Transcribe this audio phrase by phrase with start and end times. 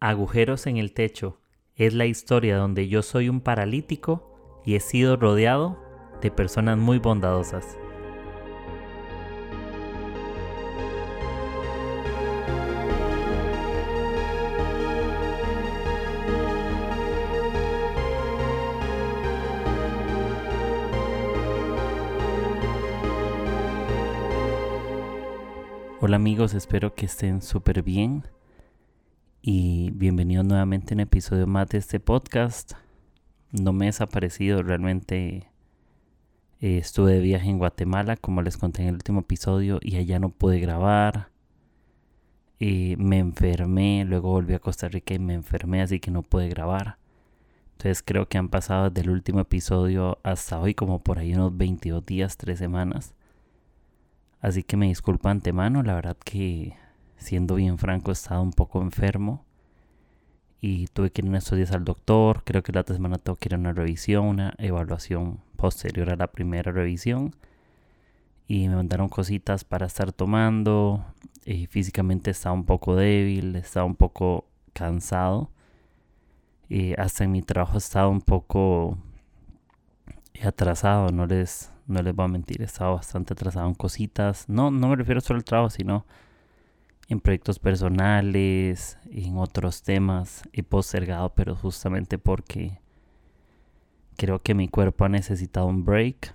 [0.00, 1.40] Agujeros en el techo
[1.74, 5.82] es la historia donde yo soy un paralítico y he sido rodeado
[6.20, 7.78] de personas muy bondadosas.
[26.02, 28.24] Hola amigos, espero que estén súper bien
[29.48, 32.72] y bienvenidos nuevamente a un episodio más de este podcast.
[33.52, 35.48] No me he desaparecido, realmente
[36.60, 40.18] eh, estuve de viaje en Guatemala, como les conté en el último episodio, y allá
[40.18, 41.28] no pude grabar.
[42.58, 46.48] Eh, me enfermé, luego volví a Costa Rica y me enfermé, así que no pude
[46.48, 46.98] grabar.
[47.74, 51.56] Entonces creo que han pasado desde el último episodio hasta hoy como por ahí unos
[51.56, 53.14] 22 días, 3 semanas.
[54.40, 56.74] Así que me disculpo antemano, la verdad que
[57.16, 59.46] siendo bien franco, he estado un poco enfermo
[60.60, 62.42] y tuve que ir en estos días al doctor.
[62.44, 66.16] Creo que la otra semana tengo que ir a una revisión, una evaluación posterior a
[66.16, 67.36] la primera revisión.
[68.48, 71.04] Y me mandaron cositas para estar tomando.
[71.44, 75.50] Y físicamente estaba un poco débil, estaba un poco cansado.
[76.68, 78.98] Y hasta en mi trabajo estaba un poco
[80.42, 84.48] atrasado, no les, no les voy a mentir, estaba bastante atrasado en cositas.
[84.48, 86.06] No, no me refiero solo al trabajo, sino
[87.08, 90.42] en proyectos personales, en otros temas.
[90.52, 92.80] He postergado, pero justamente porque
[94.16, 96.34] creo que mi cuerpo ha necesitado un break.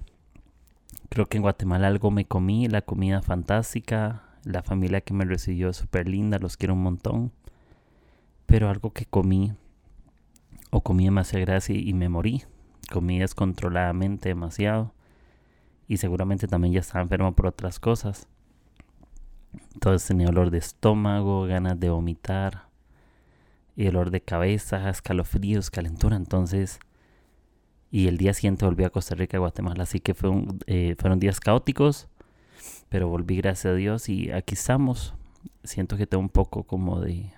[1.09, 5.69] Creo que en Guatemala algo me comí, la comida fantástica, la familia que me recibió
[5.69, 7.31] es súper linda, los quiero un montón.
[8.45, 9.53] Pero algo que comí,
[10.71, 12.43] o comí demasiada gracia y me morí.
[12.91, 14.93] Comí descontroladamente demasiado.
[15.87, 18.27] Y seguramente también ya estaba enfermo por otras cosas.
[19.73, 22.71] Entonces tenía olor de estómago, ganas de vomitar,
[23.75, 26.15] y olor de cabeza, escalofríos, calentura.
[26.15, 26.79] Entonces,
[27.89, 29.83] y el día siguiente volví a Costa Rica, Guatemala.
[29.83, 32.07] Así que fue un, eh, fueron días caóticos,
[32.89, 35.13] pero volví, gracias a Dios, y aquí estamos.
[35.63, 37.31] Siento que tengo un poco como de,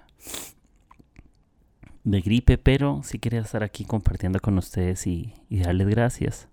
[2.03, 6.49] de gripe, pero sí quería estar aquí compartiendo con ustedes y, y darles gracias.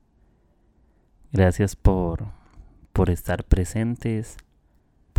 [1.32, 2.26] Gracias por,
[2.92, 4.36] por estar presentes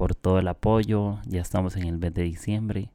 [0.02, 1.20] por todo el apoyo.
[1.28, 2.90] Ya estamos en el mes de diciembre.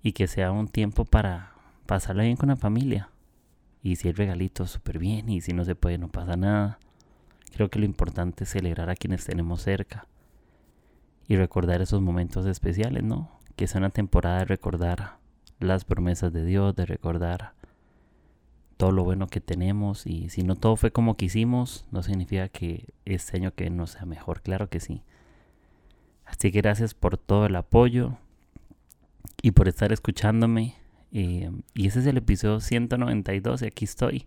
[0.00, 1.54] Y que sea un tiempo para
[1.86, 3.10] pasarlo bien con la familia.
[3.82, 5.28] Y si hay regalitos, súper bien.
[5.28, 6.78] Y si no se puede, no pasa nada.
[7.52, 10.06] Creo que lo importante es celebrar a quienes tenemos cerca.
[11.26, 13.32] Y recordar esos momentos especiales, ¿no?
[13.56, 15.16] Que sea una temporada de recordar
[15.58, 17.54] las promesas de Dios, de recordar
[18.76, 20.06] todo lo bueno que tenemos.
[20.06, 24.04] Y si no todo fue como quisimos, no significa que este año que no sea
[24.04, 24.42] mejor.
[24.42, 25.02] Claro que sí.
[26.28, 28.16] Así que gracias por todo el apoyo
[29.42, 30.76] y por estar escuchándome.
[31.10, 34.26] y ese es el episodio 192 y aquí estoy.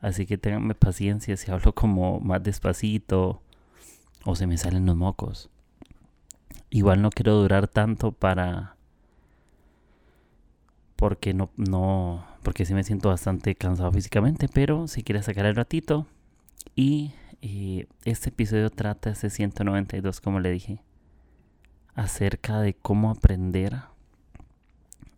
[0.00, 3.40] Así que ténganme paciencia si hablo como más despacito
[4.24, 5.48] o se me salen los mocos.
[6.68, 8.76] Igual no quiero durar tanto para...
[10.96, 15.56] Porque no, no, porque sí me siento bastante cansado físicamente, pero si quieres sacar el
[15.56, 16.06] ratito
[16.76, 17.12] y
[17.44, 20.82] y este episodio trata, ese 192, como le dije,
[21.94, 23.82] acerca de cómo aprender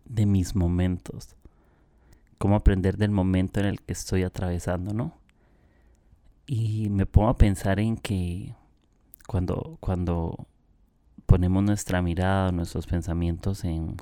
[0.03, 1.37] de mis momentos.
[2.37, 5.17] Cómo aprender del momento en el que estoy atravesando, ¿no?
[6.45, 8.53] Y me pongo a pensar en que
[9.25, 10.47] cuando, cuando
[11.27, 13.95] ponemos nuestra mirada, nuestros pensamientos en,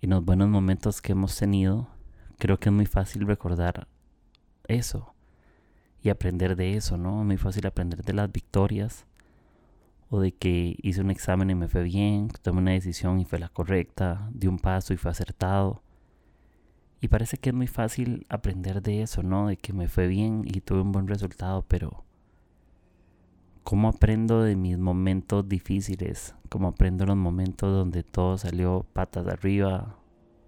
[0.00, 1.88] en los buenos momentos que hemos tenido,
[2.38, 3.88] creo que es muy fácil recordar
[4.68, 5.12] eso
[6.02, 7.20] y aprender de eso, ¿no?
[7.20, 9.06] Es muy fácil aprender de las victorias
[10.08, 13.38] o de que hice un examen y me fue bien, tomé una decisión y fue
[13.38, 15.82] la correcta, di un paso y fue acertado.
[17.00, 19.48] Y parece que es muy fácil aprender de eso, ¿no?
[19.48, 22.04] De que me fue bien y tuve un buen resultado, pero
[23.62, 26.34] ¿cómo aprendo de mis momentos difíciles?
[26.48, 29.96] ¿Cómo aprendo los momentos donde todo salió patas arriba?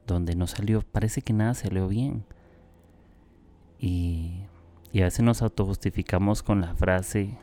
[0.06, 2.25] Donde no salió, parece que nada salió bien.
[3.79, 4.43] Y
[4.93, 7.39] y a veces nos autojustificamos con la frase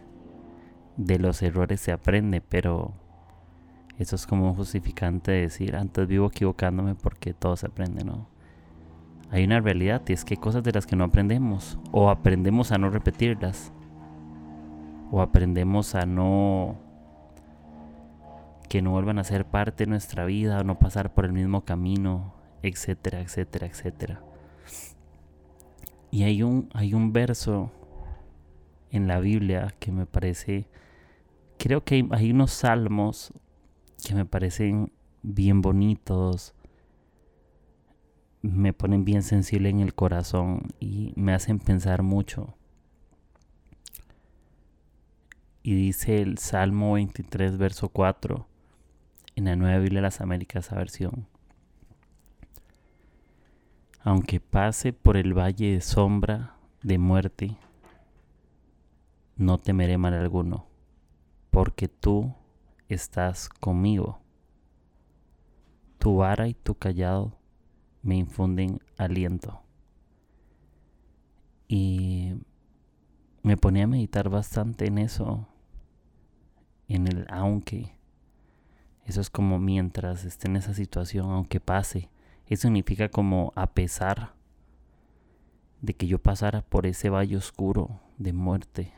[0.97, 2.93] de los errores se aprende, pero
[3.97, 8.27] eso es como un justificante de decir, antes vivo equivocándome porque todo se aprende, ¿no?
[9.31, 12.71] Hay una realidad y es que hay cosas de las que no aprendemos, o aprendemos
[12.71, 13.71] a no repetirlas,
[15.11, 16.77] o aprendemos a no
[18.67, 21.65] que no vuelvan a ser parte de nuestra vida, o no pasar por el mismo
[21.65, 24.21] camino, etcétera, etcétera, etcétera.
[26.11, 27.71] Y hay un, hay un verso
[28.91, 30.67] en la Biblia que me parece,
[31.57, 33.33] creo que hay, unos salmos
[34.03, 34.91] que me parecen
[35.21, 36.55] bien bonitos,
[38.41, 42.55] me ponen bien sensible en el corazón y me hacen pensar mucho.
[45.61, 48.47] Y dice el Salmo 23, verso 4,
[49.35, 51.27] en la Nueva Biblia de las Américas, esa versión.
[54.01, 57.57] Aunque pase por el valle de sombra de muerte,
[59.35, 60.67] no temeré mal alguno,
[61.49, 62.33] porque tú
[62.87, 64.19] estás conmigo.
[65.97, 67.37] Tu vara y tu callado
[68.01, 69.61] me infunden aliento.
[71.67, 72.35] Y
[73.43, 75.45] me ponía a meditar bastante en eso,
[76.87, 77.97] en el aunque.
[79.05, 82.09] Eso es como mientras esté en esa situación, aunque pase.
[82.49, 84.33] Eso significa como a pesar
[85.81, 88.91] de que yo pasara por ese valle oscuro de muerte.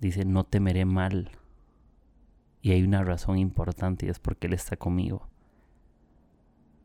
[0.00, 1.30] Dice, no temeré mal.
[2.62, 5.28] Y hay una razón importante y es porque Él está conmigo.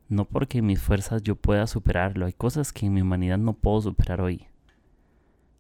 [0.10, 2.26] No porque en mis fuerzas yo pueda superarlo.
[2.26, 4.48] Hay cosas que en mi humanidad no puedo superar hoy.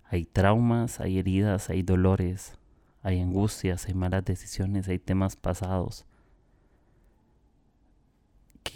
[0.03, 2.57] Hay traumas, hay heridas, hay dolores,
[3.01, 6.05] hay angustias, hay malas decisiones, hay temas pasados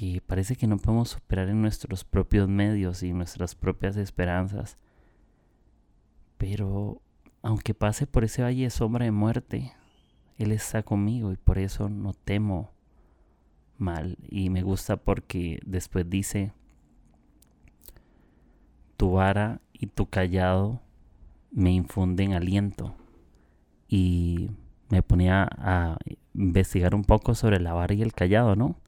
[0.01, 4.80] que parece que no podemos superar en nuestros propios medios y nuestras propias esperanzas.
[6.39, 7.03] Pero
[7.44, 9.74] aunque pase por ese valle de sombra de muerte,
[10.39, 12.71] Él está conmigo y por eso no temo
[13.77, 14.18] mal.
[14.27, 16.51] Y me gusta porque después dice,
[18.98, 20.81] tu vara y tu callado
[21.51, 22.95] me infunden aliento.
[23.88, 24.50] Y
[24.89, 26.00] me ponía a
[26.33, 28.81] investigar un poco sobre la vara y el callado, ¿no?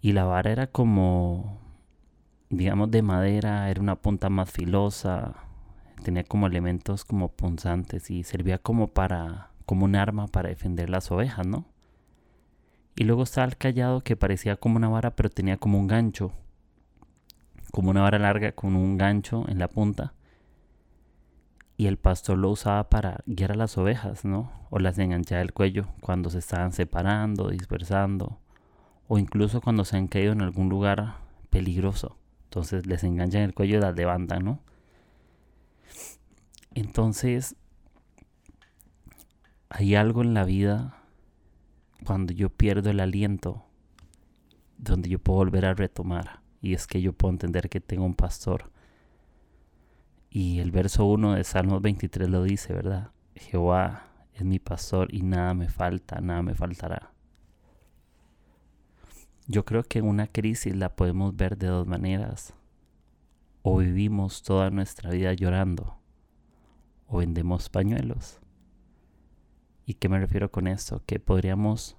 [0.00, 1.58] Y la vara era como,
[2.50, 5.34] digamos, de madera, era una punta más filosa,
[6.02, 11.10] tenía como elementos como punzantes y servía como para, como un arma para defender las
[11.10, 11.66] ovejas, ¿no?
[12.98, 16.32] Y luego estaba el callado que parecía como una vara, pero tenía como un gancho.
[17.70, 20.14] Como una vara larga con un gancho en la punta.
[21.76, 24.50] Y el pastor lo usaba para guiar a las ovejas, ¿no?
[24.70, 28.40] O las enganchaba el cuello cuando se estaban separando, dispersando.
[29.08, 31.16] O incluso cuando se han caído en algún lugar
[31.50, 32.16] peligroso.
[32.44, 34.60] Entonces les enganchan el cuello y las levantan, ¿no?
[36.74, 37.56] Entonces,
[39.70, 41.02] hay algo en la vida
[42.04, 43.64] cuando yo pierdo el aliento,
[44.76, 46.40] donde yo puedo volver a retomar.
[46.60, 48.70] Y es que yo puedo entender que tengo un pastor.
[50.30, 53.10] Y el verso 1 de Salmos 23 lo dice, ¿verdad?
[53.34, 57.12] Jehová es mi pastor y nada me falta, nada me faltará.
[59.50, 62.52] Yo creo que una crisis la podemos ver de dos maneras.
[63.62, 65.98] O vivimos toda nuestra vida llorando,
[67.06, 68.40] o vendemos pañuelos.
[69.86, 71.02] ¿Y qué me refiero con esto?
[71.06, 71.96] Que podríamos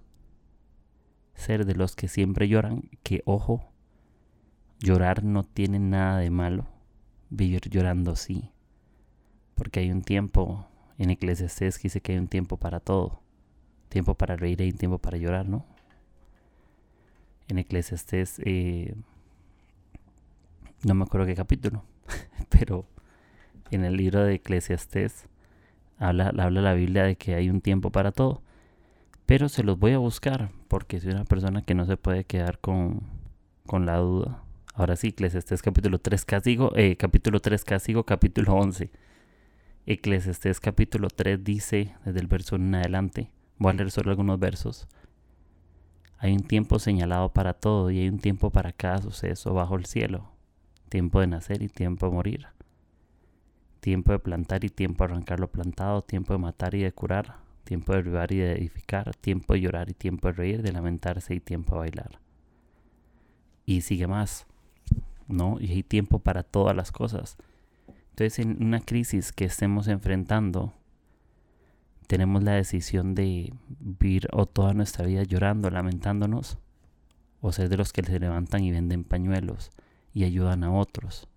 [1.34, 3.72] ser de los que siempre lloran, que ojo,
[4.80, 6.68] llorar no tiene nada de malo,
[7.32, 8.52] vivir llorando sí,
[9.56, 10.68] porque hay un tiempo,
[11.00, 13.24] en Eclesiastes dice que hay un tiempo para todo,
[13.90, 15.66] tiempo para reír y tiempo para llorar, ¿no?
[17.50, 18.96] En Eclesiastes, eh,
[20.86, 21.84] no me acuerdo qué capítulo,
[22.50, 22.86] pero
[23.72, 25.28] en el libro de Eclesiastes
[26.00, 28.42] Habla, habla la Biblia de que hay un tiempo para todo.
[29.26, 32.60] Pero se los voy a buscar porque soy una persona que no se puede quedar
[32.60, 33.02] con,
[33.68, 34.42] con la duda.
[34.74, 38.90] Ahora sí, Eclesiastés capítulo 3 castigo, eh, capítulo 3 castigo, capítulo 11.
[39.86, 44.88] Eclesiastés capítulo 3 dice, desde el verso en adelante, voy a leer solo algunos versos.
[46.20, 49.86] Hay un tiempo señalado para todo y hay un tiempo para cada suceso bajo el
[49.86, 50.32] cielo.
[50.90, 52.48] Tiempo de nacer y tiempo de morir
[53.80, 57.38] tiempo de plantar y tiempo de arrancar lo plantado, tiempo de matar y de curar,
[57.64, 61.34] tiempo de derribar y de edificar, tiempo de llorar y tiempo de reír, de lamentarse
[61.34, 62.20] y tiempo de bailar.
[63.66, 64.46] Y sigue más,
[65.28, 65.58] ¿no?
[65.60, 67.38] Y hay tiempo para todas las cosas.
[68.12, 70.74] Entonces, en una crisis que estemos enfrentando,
[72.10, 76.58] tenemos la decisión de vivir o toda nuestra vida llorando, lamentándonos,
[77.40, 79.70] o ser de los que se levantan y venden pañuelos
[80.12, 81.28] y ayudan a otros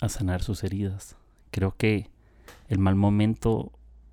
[0.00, 1.16] a sanar sus heridas.
[1.50, 2.08] Creo que
[2.68, 3.72] el mal momento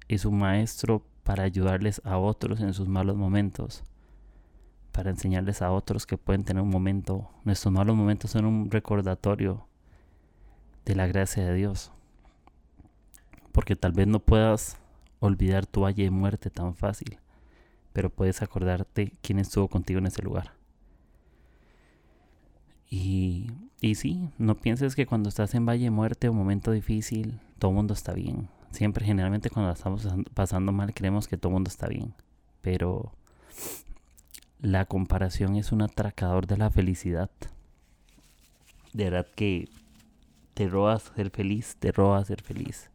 [0.10, 3.86] es un maestro para ayudarles a otros en sus malos momentos,
[4.92, 7.30] para enseñarles a otros que pueden tener un momento.
[7.46, 9.70] Nuestros malos momentos son un recordatorio
[10.84, 11.94] de la gracia de Dios.
[13.52, 14.78] Porque tal vez no puedas
[15.20, 17.20] olvidar tu valle de muerte tan fácil,
[17.94, 20.54] pero puedes acordarte quién estuvo contigo en ese lugar.
[22.90, 23.52] Y,
[23.82, 27.72] y sí, no pienses que cuando estás en Valle de Muerte o momento difícil, todo
[27.72, 28.50] el mundo está bien.
[28.72, 32.14] Siempre, generalmente, cuando estamos pasando mal, creemos que todo el mundo está bien.
[32.62, 33.12] Pero
[34.60, 37.30] la comparación es un atracador de la felicidad.
[38.94, 39.70] De verdad que
[40.54, 42.89] te roba ser feliz, te roba ser feliz.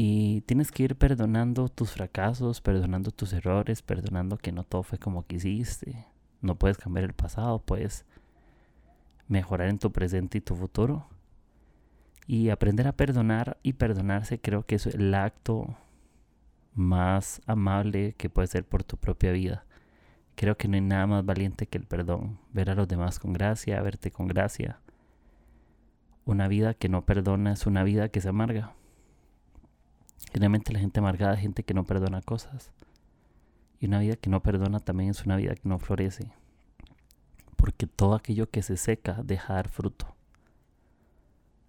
[0.00, 4.96] Y tienes que ir perdonando tus fracasos, perdonando tus errores, perdonando que no todo fue
[4.96, 6.06] como quisiste.
[6.40, 8.06] No puedes cambiar el pasado, puedes
[9.26, 11.08] mejorar en tu presente y tu futuro.
[12.28, 15.76] Y aprender a perdonar y perdonarse creo que es el acto
[16.74, 19.64] más amable que puede ser por tu propia vida.
[20.36, 22.38] Creo que no hay nada más valiente que el perdón.
[22.52, 24.78] Ver a los demás con gracia, verte con gracia.
[26.24, 28.77] Una vida que no perdona es una vida que se amarga.
[30.32, 32.72] Generalmente la gente amargada es gente que no perdona cosas.
[33.80, 36.32] Y una vida que no perdona también es una vida que no florece.
[37.56, 40.14] Porque todo aquello que se seca deja dar fruto.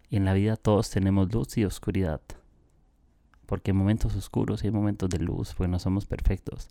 [0.10, 2.22] Y en la vida todos tenemos luz y oscuridad.
[3.46, 6.70] Porque hay momentos oscuros y hay momentos de luz, porque no somos perfectos.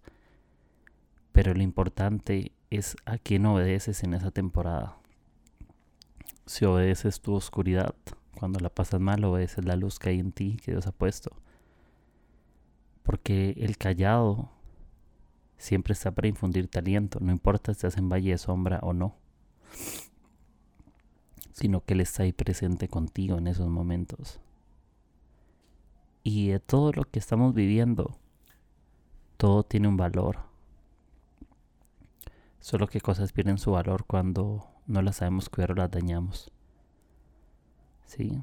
[1.33, 4.97] Pero lo importante es a quién obedeces en esa temporada.
[6.47, 7.95] Si obedeces tu oscuridad,
[8.37, 11.31] cuando la pasas mal, obedeces la luz que hay en ti, que Dios ha puesto.
[13.09, 14.51] Porque el callado
[15.57, 19.17] siempre está para infundir talento, no importa si estás en valle de sombra o no,
[21.53, 24.41] sino que Él está ahí presente contigo en esos momentos.
[26.23, 28.19] Y de todo lo que estamos viviendo,
[29.39, 30.41] todo tiene un valor.
[32.61, 36.53] Solo que cosas pierden su valor cuando no las sabemos cuidar o las dañamos.
[38.05, 38.43] ¿Sí?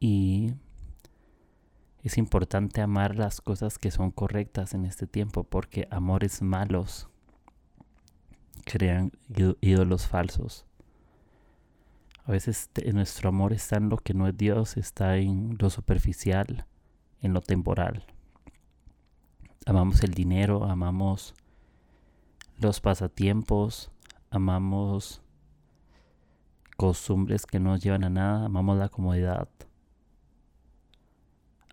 [0.00, 0.54] Y
[2.02, 7.08] es importante amar las cosas que son correctas en este tiempo porque amores malos
[8.64, 9.12] crean
[9.60, 10.66] ídolos falsos.
[12.24, 16.66] A veces nuestro amor está en lo que no es Dios, está en lo superficial,
[17.20, 18.04] en lo temporal.
[19.66, 21.34] Amamos el dinero, amamos
[22.58, 23.90] los pasatiempos,
[24.30, 25.22] amamos
[26.76, 29.48] costumbres que no nos llevan a nada, amamos la comodidad,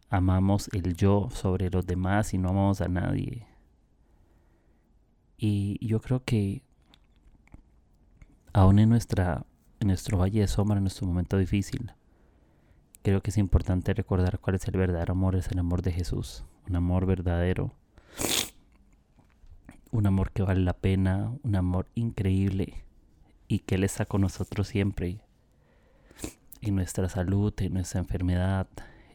[0.10, 3.48] amamos el yo sobre los demás y no amamos a nadie.
[5.38, 6.63] Y yo creo que
[8.51, 9.46] aún en, nuestra,
[9.80, 11.94] nuestro valle de sombra, en nuestro momento difícil,
[13.04, 16.44] creo que es importante recordar cuál es el verdadero amor, es el amor de Jesús,
[16.68, 17.74] un amor verdadero.
[19.92, 22.84] Un amor que vale la pena, un amor increíble
[23.48, 25.22] y que Él está con nosotros siempre.
[26.62, 28.68] En nuestra salud, en nuestra enfermedad,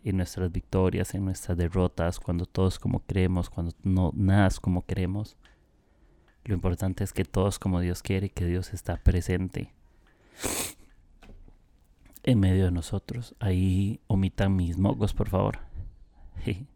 [0.05, 5.37] en nuestras victorias, en nuestras derrotas, cuando todos como creemos, cuando no nada como queremos.
[6.45, 9.73] Lo importante es que todos como Dios quiere, que Dios está presente
[12.23, 13.35] en medio de nosotros.
[13.41, 15.59] Ahí omitan mis mogos, por favor.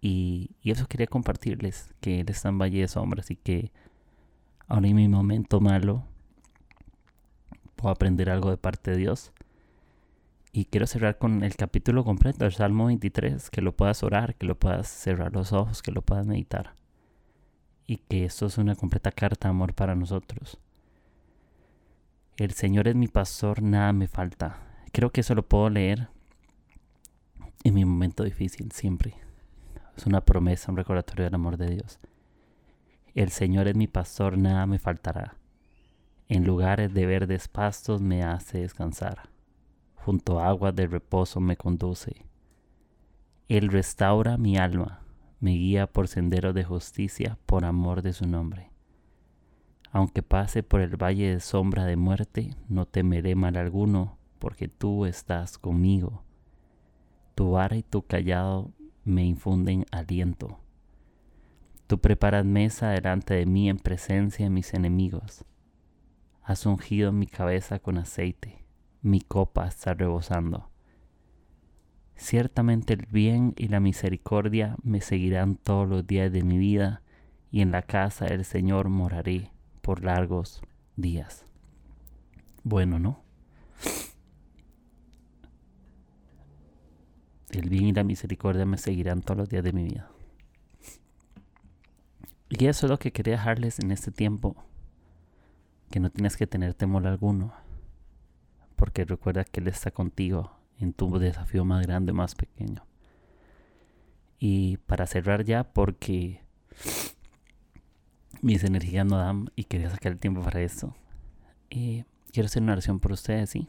[0.00, 3.72] Y, eso quería compartirles, que Él está en Valle de Sombras y que
[4.68, 6.04] ahora en mi momento malo
[7.74, 9.32] puedo aprender algo de parte de Dios.
[10.52, 14.46] Y quiero cerrar con el capítulo completo del Salmo 23, que lo puedas orar, que
[14.46, 16.74] lo puedas cerrar los ojos, que lo puedas meditar.
[17.86, 20.58] Y que esto es una completa carta de amor para nosotros.
[22.36, 24.58] El Señor es mi pastor, nada me falta.
[24.92, 26.08] Creo que eso lo puedo leer
[27.64, 29.14] en mi momento difícil, siempre.
[29.96, 31.98] Es una promesa, un recordatorio del amor de Dios.
[33.14, 35.34] El Señor es mi pastor, nada me faltará.
[36.28, 39.28] En lugares de verdes pastos me hace descansar.
[40.08, 42.24] Junto a de reposo me conduce.
[43.46, 45.02] Él restaura mi alma,
[45.38, 48.70] me guía por senderos de justicia por amor de su nombre.
[49.92, 55.04] Aunque pase por el valle de sombra de muerte, no temeré mal alguno, porque tú
[55.04, 56.22] estás conmigo.
[57.34, 58.72] Tu vara y tu callado
[59.04, 60.58] me infunden aliento.
[61.86, 65.44] Tú preparas mesa delante de mí en presencia de mis enemigos.
[66.42, 68.64] Has ungido mi cabeza con aceite,
[69.02, 70.70] mi copa está rebosando.
[72.16, 77.02] Ciertamente el bien y la misericordia me seguirán todos los días de mi vida,
[77.50, 80.60] y en la casa del Señor moraré por largos
[80.96, 81.44] días.
[82.64, 83.22] Bueno, ¿no?
[87.50, 90.10] El bien y la misericordia me seguirán todos los días de mi vida.
[92.50, 94.56] Y eso es lo que quería dejarles en este tiempo.
[95.90, 97.54] Que no tienes que tener temor alguno.
[98.78, 102.86] Porque recuerda que Él está contigo en tu desafío más grande, más pequeño.
[104.38, 106.40] Y para cerrar ya, porque
[108.40, 110.94] mis energías no dan y quería sacar el tiempo para esto.
[111.70, 113.68] Eh, quiero hacer una oración por ustedes, ¿sí?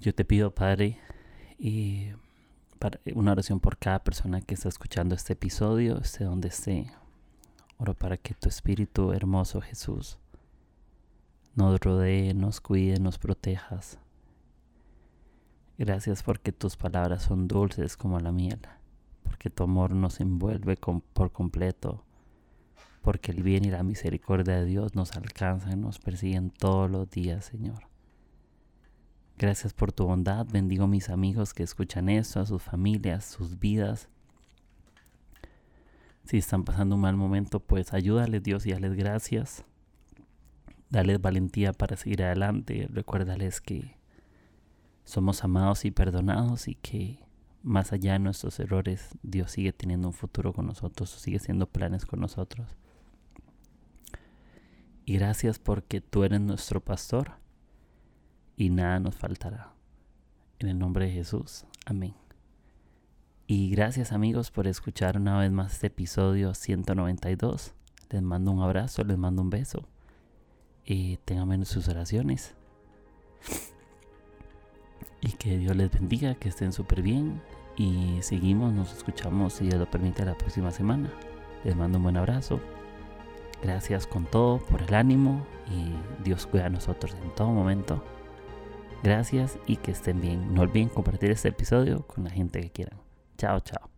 [0.00, 0.98] Yo te pido, Padre,
[1.60, 2.08] y
[3.14, 6.90] una oración por cada persona que está escuchando este episodio, esté donde esté.
[7.76, 10.18] Oro para que tu Espíritu hermoso Jesús
[11.54, 13.98] nos rodee, nos cuide, nos protejas.
[15.78, 18.60] Gracias porque tus palabras son dulces como la miel,
[19.22, 22.04] porque tu amor nos envuelve por completo,
[23.02, 27.08] porque el bien y la misericordia de Dios nos alcanzan y nos persiguen todos los
[27.10, 27.88] días, Señor.
[29.38, 30.46] Gracias por tu bondad.
[30.50, 34.08] Bendigo a mis amigos que escuchan esto, a sus familias, sus vidas.
[36.24, 39.64] Si están pasando un mal momento, pues ayúdales Dios y dales gracias.
[40.90, 42.88] Dales valentía para seguir adelante.
[42.90, 43.96] Recuérdales que
[45.04, 47.20] somos amados y perdonados y que
[47.62, 52.06] más allá de nuestros errores, Dios sigue teniendo un futuro con nosotros, sigue siendo planes
[52.06, 52.68] con nosotros.
[55.04, 57.32] Y gracias porque tú eres nuestro pastor
[58.56, 59.72] y nada nos faltará.
[60.58, 61.64] En el nombre de Jesús.
[61.86, 62.14] Amén.
[63.46, 67.72] Y gracias amigos por escuchar una vez más este episodio 192.
[68.10, 69.88] Les mando un abrazo, les mando un beso.
[70.90, 72.54] Y tengan menos sus oraciones.
[75.20, 77.42] Y que Dios les bendiga, que estén súper bien.
[77.76, 81.12] Y seguimos, nos escuchamos si Dios lo permite la próxima semana.
[81.62, 82.58] Les mando un buen abrazo.
[83.62, 88.02] Gracias con todo por el ánimo y Dios cuida a nosotros en todo momento.
[89.02, 90.54] Gracias y que estén bien.
[90.54, 92.98] No olviden compartir este episodio con la gente que quieran.
[93.36, 93.97] Chao, chao.